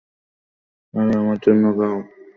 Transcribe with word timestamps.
আরে, 0.93 1.13
আমার 1.21 1.37
জন্য 1.45 1.63
গাও। 1.77 1.97